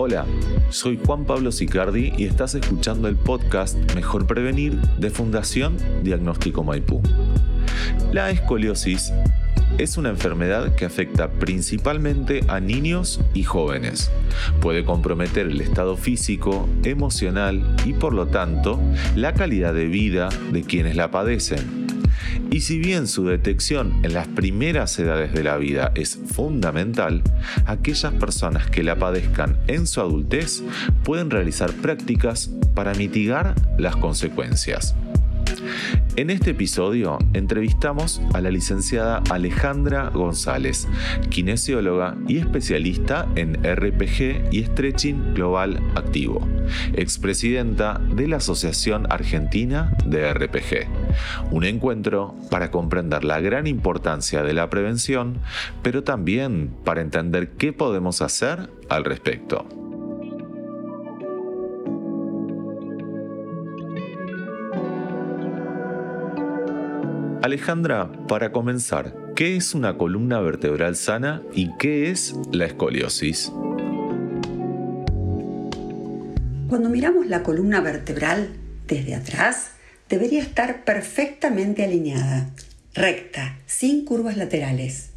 Hola, 0.00 0.26
soy 0.70 0.96
Juan 1.04 1.24
Pablo 1.24 1.50
Sicardi 1.50 2.12
y 2.16 2.26
estás 2.26 2.54
escuchando 2.54 3.08
el 3.08 3.16
podcast 3.16 3.76
Mejor 3.96 4.28
Prevenir 4.28 4.74
de 4.96 5.10
Fundación 5.10 5.76
Diagnóstico 6.04 6.62
Maipú. 6.62 7.02
La 8.12 8.30
escoliosis 8.30 9.12
es 9.76 9.96
una 9.98 10.10
enfermedad 10.10 10.76
que 10.76 10.84
afecta 10.84 11.32
principalmente 11.32 12.44
a 12.46 12.60
niños 12.60 13.20
y 13.34 13.42
jóvenes. 13.42 14.12
Puede 14.60 14.84
comprometer 14.84 15.48
el 15.48 15.60
estado 15.60 15.96
físico, 15.96 16.68
emocional 16.84 17.74
y 17.84 17.92
por 17.92 18.14
lo 18.14 18.28
tanto 18.28 18.80
la 19.16 19.34
calidad 19.34 19.74
de 19.74 19.86
vida 19.86 20.28
de 20.52 20.62
quienes 20.62 20.94
la 20.94 21.10
padecen. 21.10 21.87
Y 22.50 22.62
si 22.62 22.78
bien 22.78 23.06
su 23.06 23.26
detección 23.26 24.00
en 24.04 24.14
las 24.14 24.26
primeras 24.26 24.98
edades 24.98 25.32
de 25.32 25.42
la 25.42 25.58
vida 25.58 25.92
es 25.94 26.18
fundamental, 26.32 27.22
aquellas 27.66 28.12
personas 28.14 28.70
que 28.70 28.82
la 28.82 28.96
padezcan 28.96 29.58
en 29.66 29.86
su 29.86 30.00
adultez 30.00 30.62
pueden 31.04 31.30
realizar 31.30 31.72
prácticas 31.74 32.50
para 32.74 32.94
mitigar 32.94 33.54
las 33.76 33.96
consecuencias. 33.96 34.94
En 36.16 36.30
este 36.30 36.50
episodio 36.50 37.18
entrevistamos 37.32 38.20
a 38.34 38.40
la 38.40 38.50
licenciada 38.50 39.22
Alejandra 39.30 40.10
González, 40.10 40.88
kinesióloga 41.30 42.16
y 42.26 42.38
especialista 42.38 43.28
en 43.36 43.54
RPG 43.62 44.52
y 44.52 44.64
Stretching 44.64 45.34
Global 45.34 45.80
Activo, 45.94 46.40
expresidenta 46.94 48.00
de 48.14 48.26
la 48.26 48.38
Asociación 48.38 49.06
Argentina 49.10 49.96
de 50.06 50.32
RPG. 50.34 50.97
Un 51.50 51.64
encuentro 51.64 52.34
para 52.50 52.70
comprender 52.70 53.24
la 53.24 53.40
gran 53.40 53.66
importancia 53.66 54.42
de 54.42 54.52
la 54.52 54.70
prevención, 54.70 55.38
pero 55.82 56.04
también 56.04 56.70
para 56.84 57.00
entender 57.00 57.50
qué 57.50 57.72
podemos 57.72 58.22
hacer 58.22 58.70
al 58.88 59.04
respecto. 59.04 59.66
Alejandra, 67.40 68.10
para 68.26 68.52
comenzar, 68.52 69.14
¿qué 69.34 69.56
es 69.56 69.74
una 69.74 69.96
columna 69.96 70.40
vertebral 70.40 70.96
sana 70.96 71.40
y 71.54 71.74
qué 71.78 72.10
es 72.10 72.34
la 72.52 72.66
escoliosis? 72.66 73.52
Cuando 76.68 76.90
miramos 76.90 77.26
la 77.26 77.42
columna 77.42 77.80
vertebral 77.80 78.50
desde 78.86 79.14
atrás, 79.14 79.70
debería 80.08 80.42
estar 80.42 80.84
perfectamente 80.84 81.84
alineada, 81.84 82.50
recta, 82.94 83.58
sin 83.66 84.04
curvas 84.04 84.36
laterales. 84.36 85.10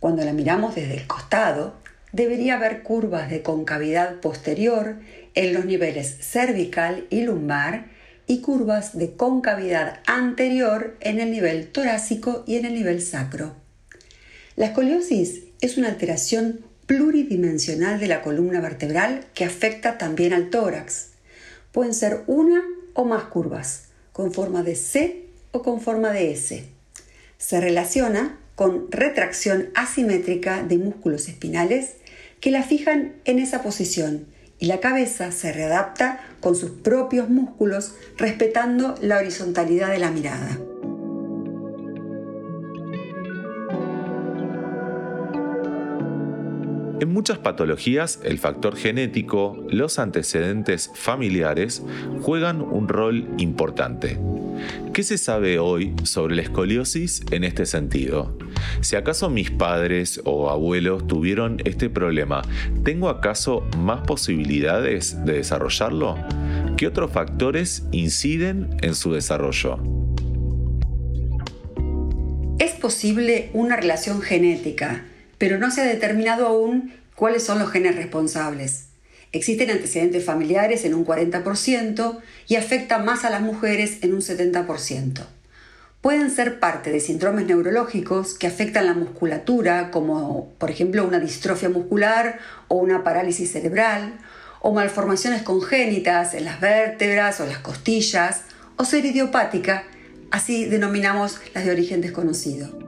Cuando 0.00 0.24
la 0.24 0.32
miramos 0.32 0.74
desde 0.74 0.94
el 0.94 1.06
costado, 1.06 1.74
debería 2.12 2.56
haber 2.56 2.82
curvas 2.82 3.30
de 3.30 3.42
concavidad 3.42 4.20
posterior 4.20 4.96
en 5.34 5.54
los 5.54 5.64
niveles 5.64 6.16
cervical 6.20 7.06
y 7.10 7.22
lumbar 7.22 7.86
y 8.26 8.40
curvas 8.40 8.96
de 8.96 9.14
concavidad 9.14 10.00
anterior 10.06 10.96
en 11.00 11.20
el 11.20 11.30
nivel 11.30 11.68
torácico 11.68 12.44
y 12.46 12.56
en 12.56 12.64
el 12.64 12.74
nivel 12.74 13.00
sacro. 13.00 13.54
La 14.56 14.66
escoliosis 14.66 15.44
es 15.60 15.76
una 15.76 15.88
alteración 15.88 16.60
pluridimensional 16.86 17.98
de 18.00 18.08
la 18.08 18.22
columna 18.22 18.60
vertebral 18.60 19.26
que 19.34 19.44
afecta 19.44 19.98
también 19.98 20.32
al 20.32 20.50
tórax. 20.50 21.10
Pueden 21.72 21.94
ser 21.94 22.22
una 22.26 22.62
o 22.94 23.04
más 23.04 23.24
curvas, 23.24 23.88
con 24.16 24.32
forma 24.32 24.62
de 24.62 24.76
C 24.76 25.26
o 25.50 25.62
con 25.62 25.82
forma 25.82 26.10
de 26.10 26.32
S. 26.32 26.64
Se 27.36 27.60
relaciona 27.60 28.38
con 28.54 28.90
retracción 28.90 29.68
asimétrica 29.74 30.62
de 30.62 30.78
músculos 30.78 31.28
espinales 31.28 31.96
que 32.40 32.50
la 32.50 32.62
fijan 32.62 33.16
en 33.26 33.38
esa 33.38 33.62
posición 33.62 34.24
y 34.58 34.68
la 34.68 34.80
cabeza 34.80 35.32
se 35.32 35.52
readapta 35.52 36.18
con 36.40 36.56
sus 36.56 36.70
propios 36.70 37.28
músculos 37.28 37.94
respetando 38.16 38.94
la 39.02 39.18
horizontalidad 39.18 39.90
de 39.90 39.98
la 39.98 40.10
mirada. 40.10 40.58
En 46.98 47.12
muchas 47.12 47.36
patologías, 47.36 48.20
el 48.24 48.38
factor 48.38 48.74
genético, 48.74 49.62
los 49.68 49.98
antecedentes 49.98 50.90
familiares 50.94 51.82
juegan 52.22 52.62
un 52.62 52.88
rol 52.88 53.28
importante. 53.36 54.18
¿Qué 54.94 55.02
se 55.02 55.18
sabe 55.18 55.58
hoy 55.58 55.94
sobre 56.04 56.36
la 56.36 56.42
escoliosis 56.42 57.22
en 57.30 57.44
este 57.44 57.66
sentido? 57.66 58.38
Si 58.80 58.96
acaso 58.96 59.28
mis 59.28 59.50
padres 59.50 60.22
o 60.24 60.48
abuelos 60.48 61.06
tuvieron 61.06 61.58
este 61.66 61.90
problema, 61.90 62.40
¿tengo 62.82 63.10
acaso 63.10 63.62
más 63.76 64.00
posibilidades 64.06 65.22
de 65.26 65.34
desarrollarlo? 65.34 66.16
¿Qué 66.78 66.86
otros 66.86 67.10
factores 67.12 67.84
inciden 67.92 68.70
en 68.80 68.94
su 68.94 69.12
desarrollo? 69.12 69.78
Es 72.58 72.72
posible 72.72 73.50
una 73.52 73.76
relación 73.76 74.22
genética 74.22 75.04
pero 75.38 75.58
no 75.58 75.70
se 75.70 75.82
ha 75.82 75.84
determinado 75.84 76.46
aún 76.46 76.92
cuáles 77.14 77.44
son 77.44 77.58
los 77.58 77.70
genes 77.70 77.96
responsables. 77.96 78.86
Existen 79.32 79.70
antecedentes 79.70 80.24
familiares 80.24 80.84
en 80.84 80.94
un 80.94 81.04
40% 81.04 82.18
y 82.46 82.56
afecta 82.56 82.98
más 82.98 83.24
a 83.24 83.30
las 83.30 83.42
mujeres 83.42 83.98
en 84.02 84.14
un 84.14 84.20
70%. 84.20 85.26
Pueden 86.00 86.30
ser 86.30 86.60
parte 86.60 86.92
de 86.92 87.00
síndromes 87.00 87.46
neurológicos 87.46 88.34
que 88.34 88.46
afectan 88.46 88.86
la 88.86 88.94
musculatura, 88.94 89.90
como 89.90 90.52
por 90.58 90.70
ejemplo 90.70 91.04
una 91.04 91.18
distrofia 91.18 91.68
muscular 91.68 92.38
o 92.68 92.76
una 92.76 93.02
parálisis 93.02 93.50
cerebral, 93.50 94.14
o 94.60 94.72
malformaciones 94.72 95.42
congénitas 95.42 96.34
en 96.34 96.44
las 96.44 96.60
vértebras 96.60 97.40
o 97.40 97.46
las 97.46 97.58
costillas, 97.58 98.42
o 98.76 98.84
ser 98.84 99.04
idiopática, 99.04 99.84
así 100.30 100.66
denominamos 100.66 101.40
las 101.54 101.64
de 101.64 101.72
origen 101.72 102.00
desconocido. 102.00 102.85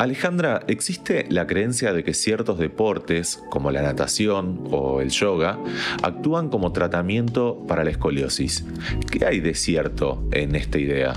Alejandra, 0.00 0.62
¿existe 0.66 1.26
la 1.28 1.46
creencia 1.46 1.92
de 1.92 2.02
que 2.02 2.14
ciertos 2.14 2.58
deportes, 2.58 3.38
como 3.50 3.70
la 3.70 3.82
natación 3.82 4.66
o 4.70 5.02
el 5.02 5.10
yoga, 5.10 5.58
actúan 6.02 6.48
como 6.48 6.72
tratamiento 6.72 7.66
para 7.68 7.84
la 7.84 7.90
escoliosis? 7.90 8.64
¿Qué 9.10 9.26
hay 9.26 9.40
de 9.40 9.52
cierto 9.52 10.26
en 10.32 10.56
esta 10.56 10.78
idea? 10.78 11.12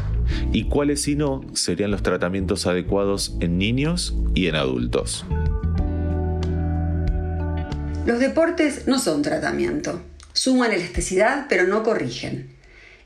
¿Y 0.51 0.65
cuáles, 0.65 1.01
si 1.01 1.15
no, 1.15 1.45
serían 1.53 1.91
los 1.91 2.03
tratamientos 2.03 2.67
adecuados 2.67 3.37
en 3.39 3.57
niños 3.57 4.17
y 4.35 4.47
en 4.47 4.55
adultos? 4.55 5.25
Los 8.05 8.19
deportes 8.19 8.85
no 8.85 8.99
son 8.99 9.21
tratamiento. 9.21 10.01
Suman 10.33 10.73
elasticidad, 10.73 11.45
pero 11.47 11.67
no 11.67 11.83
corrigen. 11.83 12.49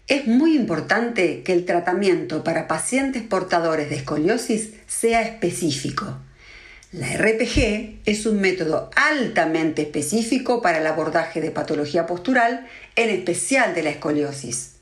Es 0.07 0.25
muy 0.25 0.56
importante 0.56 1.44
que 1.44 1.51
el 1.51 1.66
tratamiento 1.66 2.41
para 2.41 2.66
pacientes 2.66 3.23
portadores 3.23 3.90
de 3.90 3.97
escoliosis 3.97 4.69
sea 4.88 5.22
específico. 5.22 6.18
La 6.94 7.07
RPG 7.18 8.00
es 8.06 8.25
un 8.25 8.40
método 8.40 8.90
altamente 8.95 9.81
específico 9.81 10.62
para 10.62 10.78
el 10.78 10.88
abordaje 10.88 11.41
de 11.41 11.51
patología 11.51 12.07
postural, 12.07 12.66
en 12.95 13.09
especial 13.09 13.75
de 13.75 13.84
la 13.84 13.90
escoliosis. 13.90 14.75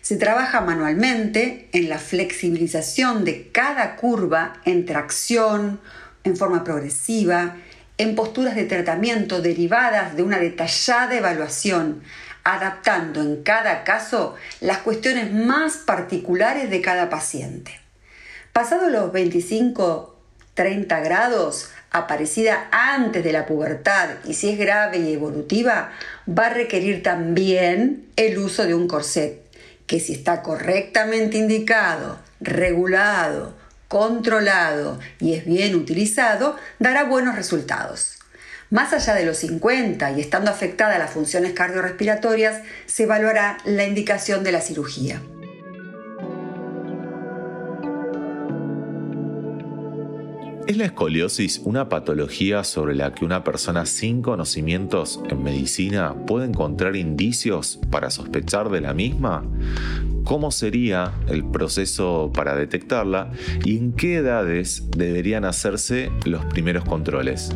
Se 0.00 0.16
trabaja 0.16 0.62
manualmente 0.62 1.68
en 1.72 1.90
la 1.90 1.98
flexibilización 1.98 3.26
de 3.26 3.50
cada 3.52 3.96
curva 3.96 4.62
en 4.64 4.86
tracción, 4.86 5.78
en 6.24 6.38
forma 6.38 6.64
progresiva, 6.64 7.56
en 7.98 8.14
posturas 8.14 8.56
de 8.56 8.64
tratamiento 8.64 9.42
derivadas 9.42 10.16
de 10.16 10.22
una 10.22 10.38
detallada 10.38 11.14
evaluación, 11.14 12.02
adaptando 12.44 13.20
en 13.20 13.42
cada 13.42 13.84
caso 13.84 14.36
las 14.60 14.78
cuestiones 14.78 15.32
más 15.32 15.78
particulares 15.78 16.70
de 16.70 16.80
cada 16.80 17.10
paciente. 17.10 17.80
Pasado 18.52 18.88
los 18.90 19.12
25-30 19.12 21.02
grados, 21.02 21.70
aparecida 21.90 22.68
antes 22.70 23.24
de 23.24 23.32
la 23.32 23.46
pubertad 23.46 24.10
y 24.24 24.34
si 24.34 24.50
es 24.50 24.58
grave 24.58 24.98
y 24.98 25.12
evolutiva, 25.12 25.92
va 26.28 26.46
a 26.46 26.50
requerir 26.50 27.02
también 27.02 28.06
el 28.16 28.38
uso 28.38 28.64
de 28.64 28.74
un 28.74 28.86
corset, 28.86 29.40
que 29.86 29.98
si 30.00 30.12
está 30.12 30.42
correctamente 30.42 31.38
indicado, 31.38 32.18
regulado, 32.40 33.54
controlado 33.88 34.98
y 35.20 35.34
es 35.34 35.46
bien 35.46 35.74
utilizado, 35.74 36.56
dará 36.78 37.04
buenos 37.04 37.36
resultados. 37.36 38.18
Más 38.70 38.92
allá 38.92 39.14
de 39.14 39.24
los 39.24 39.38
50 39.38 40.12
y 40.12 40.20
estando 40.20 40.50
afectadas 40.50 40.98
las 40.98 41.10
funciones 41.10 41.52
cardiorrespiratorias, 41.52 42.62
se 42.86 43.04
evaluará 43.04 43.58
la 43.64 43.84
indicación 43.84 44.42
de 44.42 44.52
la 44.52 44.60
cirugía. 44.60 45.20
¿Es 50.66 50.78
la 50.78 50.86
escoliosis 50.86 51.60
una 51.64 51.90
patología 51.90 52.64
sobre 52.64 52.94
la 52.94 53.12
que 53.14 53.26
una 53.26 53.44
persona 53.44 53.84
sin 53.84 54.22
conocimientos 54.22 55.20
en 55.28 55.42
medicina 55.42 56.14
puede 56.26 56.46
encontrar 56.46 56.96
indicios 56.96 57.78
para 57.90 58.10
sospechar 58.10 58.70
de 58.70 58.80
la 58.80 58.94
misma? 58.94 59.44
cómo 60.24 60.50
sería 60.50 61.12
el 61.28 61.44
proceso 61.44 62.32
para 62.34 62.56
detectarla 62.56 63.30
y 63.64 63.76
en 63.76 63.92
qué 63.92 64.16
edades 64.16 64.84
deberían 64.96 65.44
hacerse 65.44 66.10
los 66.24 66.44
primeros 66.46 66.84
controles. 66.84 67.50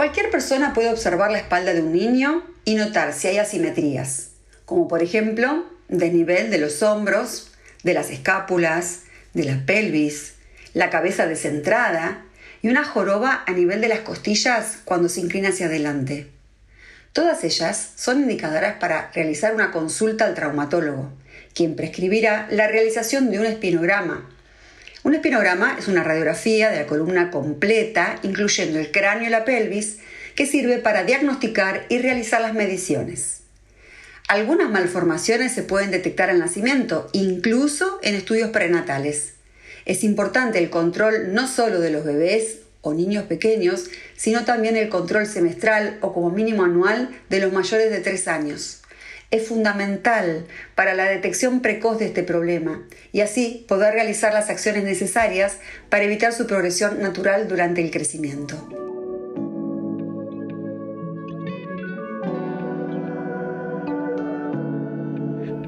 Cualquier 0.00 0.30
persona 0.30 0.72
puede 0.72 0.88
observar 0.88 1.30
la 1.30 1.36
espalda 1.36 1.74
de 1.74 1.82
un 1.82 1.92
niño 1.92 2.42
y 2.64 2.74
notar 2.74 3.12
si 3.12 3.28
hay 3.28 3.36
asimetrías, 3.36 4.30
como 4.64 4.88
por 4.88 5.02
ejemplo 5.02 5.66
desnivel 5.88 6.50
de 6.50 6.56
los 6.56 6.82
hombros, 6.82 7.50
de 7.82 7.92
las 7.92 8.08
escápulas, 8.08 9.00
de 9.34 9.44
la 9.44 9.66
pelvis, 9.66 10.36
la 10.72 10.88
cabeza 10.88 11.26
descentrada 11.26 12.24
y 12.62 12.70
una 12.70 12.82
joroba 12.82 13.44
a 13.46 13.52
nivel 13.52 13.82
de 13.82 13.88
las 13.88 13.98
costillas 13.98 14.78
cuando 14.86 15.10
se 15.10 15.20
inclina 15.20 15.50
hacia 15.50 15.66
adelante. 15.66 16.28
Todas 17.12 17.44
ellas 17.44 17.92
son 17.96 18.22
indicadoras 18.22 18.76
para 18.80 19.10
realizar 19.12 19.54
una 19.54 19.70
consulta 19.70 20.24
al 20.24 20.34
traumatólogo, 20.34 21.12
quien 21.52 21.76
prescribirá 21.76 22.48
la 22.50 22.68
realización 22.68 23.30
de 23.30 23.38
un 23.38 23.44
espinograma. 23.44 24.30
Un 25.02 25.14
espinograma 25.14 25.76
es 25.78 25.88
una 25.88 26.04
radiografía 26.04 26.70
de 26.70 26.76
la 26.76 26.86
columna 26.86 27.30
completa, 27.30 28.18
incluyendo 28.22 28.78
el 28.78 28.90
cráneo 28.90 29.28
y 29.28 29.30
la 29.30 29.46
pelvis, 29.46 29.98
que 30.34 30.44
sirve 30.44 30.78
para 30.78 31.04
diagnosticar 31.04 31.86
y 31.88 31.98
realizar 31.98 32.42
las 32.42 32.52
mediciones. 32.52 33.40
Algunas 34.28 34.70
malformaciones 34.70 35.52
se 35.52 35.62
pueden 35.62 35.90
detectar 35.90 36.28
al 36.28 36.38
nacimiento, 36.38 37.08
incluso 37.12 37.98
en 38.02 38.14
estudios 38.14 38.50
prenatales. 38.50 39.32
Es 39.86 40.04
importante 40.04 40.58
el 40.58 40.68
control 40.68 41.32
no 41.32 41.48
solo 41.48 41.80
de 41.80 41.90
los 41.90 42.04
bebés 42.04 42.58
o 42.82 42.92
niños 42.92 43.24
pequeños, 43.24 43.86
sino 44.16 44.44
también 44.44 44.76
el 44.76 44.90
control 44.90 45.26
semestral 45.26 45.98
o 46.02 46.12
como 46.12 46.30
mínimo 46.30 46.62
anual 46.62 47.10
de 47.30 47.40
los 47.40 47.52
mayores 47.52 47.90
de 47.90 48.00
3 48.00 48.28
años. 48.28 48.82
Es 49.30 49.46
fundamental 49.46 50.46
para 50.74 50.94
la 50.94 51.04
detección 51.04 51.60
precoz 51.60 52.00
de 52.00 52.06
este 52.06 52.24
problema 52.24 52.82
y 53.12 53.20
así 53.20 53.64
poder 53.68 53.94
realizar 53.94 54.32
las 54.32 54.50
acciones 54.50 54.82
necesarias 54.82 55.58
para 55.88 56.02
evitar 56.02 56.32
su 56.32 56.48
progresión 56.48 57.00
natural 57.00 57.46
durante 57.46 57.80
el 57.80 57.92
crecimiento. 57.92 58.68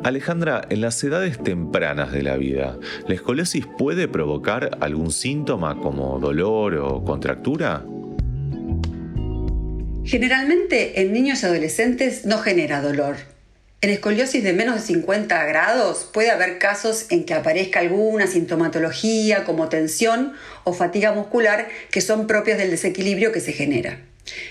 Alejandra, 0.02 0.62
en 0.68 0.80
las 0.80 1.02
edades 1.04 1.40
tempranas 1.40 2.10
de 2.10 2.24
la 2.24 2.36
vida, 2.36 2.76
¿la 3.06 3.14
escoliosis 3.14 3.66
puede 3.78 4.08
provocar 4.08 4.76
algún 4.80 5.12
síntoma 5.12 5.78
como 5.80 6.18
dolor 6.18 6.74
o 6.74 7.04
contractura? 7.04 7.84
Generalmente 10.04 11.00
en 11.00 11.12
niños 11.12 11.44
y 11.44 11.46
adolescentes 11.46 12.26
no 12.26 12.38
genera 12.38 12.82
dolor. 12.82 13.31
En 13.82 13.90
escoliosis 13.90 14.44
de 14.44 14.52
menos 14.52 14.76
de 14.76 14.80
50 14.80 15.44
grados 15.44 16.08
puede 16.12 16.30
haber 16.30 16.60
casos 16.60 17.06
en 17.10 17.24
que 17.24 17.34
aparezca 17.34 17.80
alguna 17.80 18.28
sintomatología 18.28 19.42
como 19.42 19.68
tensión 19.68 20.34
o 20.62 20.72
fatiga 20.72 21.10
muscular 21.10 21.66
que 21.90 22.00
son 22.00 22.28
propias 22.28 22.58
del 22.58 22.70
desequilibrio 22.70 23.32
que 23.32 23.40
se 23.40 23.52
genera. 23.52 23.98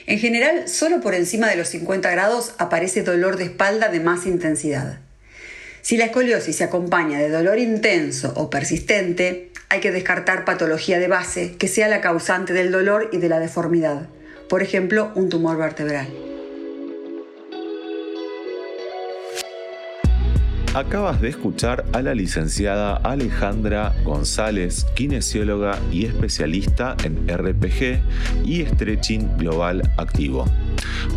En 0.06 0.20
general, 0.20 0.68
solo 0.68 1.00
por 1.00 1.16
encima 1.16 1.50
de 1.50 1.56
los 1.56 1.70
50 1.70 2.12
grados 2.12 2.56
aparece 2.58 3.04
dolor 3.04 3.38
de 3.38 3.46
espalda 3.46 3.88
de 3.88 4.02
más 4.02 4.26
intensidad. 4.26 5.00
Si 5.82 5.96
la 5.96 6.06
escoliosis 6.06 6.58
se 6.58 6.66
acompaña 6.66 7.18
de 7.18 7.30
dolor 7.30 7.58
intenso 7.58 8.34
o 8.36 8.50
persistente, 8.50 9.50
hay 9.70 9.80
que 9.80 9.94
descartar 9.94 10.44
patología 10.44 11.00
de 11.00 11.08
base 11.08 11.56
que 11.58 11.70
sea 11.70 11.88
la 11.88 12.02
causante 12.02 12.52
del 12.52 12.70
dolor 12.70 13.10
y 13.14 13.20
de 13.20 13.30
la 13.30 13.40
deformidad, 13.40 14.10
por 14.50 14.62
ejemplo, 14.62 15.14
un 15.16 15.30
tumor 15.30 15.58
vertebral. 15.58 16.31
Acabas 20.74 21.20
de 21.20 21.28
escuchar 21.28 21.84
a 21.92 22.02
la 22.02 22.16
licenciada 22.16 22.96
Alejandra 22.96 23.94
González, 24.06 24.86
kinesióloga 24.96 25.78
y 25.92 26.06
especialista 26.06 26.96
en 27.04 27.28
RPG 27.28 28.00
y 28.46 28.66
Stretching 28.66 29.38
Global 29.38 29.82
Activo. 29.98 30.46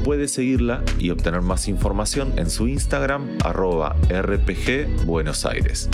Puedes 0.02 0.32
seguirla 0.32 0.82
y 0.98 1.10
obtener 1.10 1.42
más 1.42 1.68
información 1.68 2.32
en 2.36 2.50
su 2.50 2.66
Instagram 2.66 3.28
arroba 3.44 3.94
RPG 4.08 5.06
Buenos 5.06 5.46
Aires. 5.46 5.88